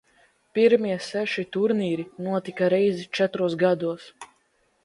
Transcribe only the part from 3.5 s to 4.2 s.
gados.